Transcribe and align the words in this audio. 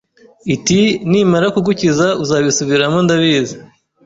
iti 0.55 0.79
nimara 1.09 1.47
kugukiza 1.55 2.07
uzabisubiramo 2.23 2.97
ndabizi 3.05 3.55